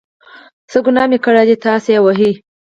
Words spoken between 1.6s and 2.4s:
تاسې یې وهئ.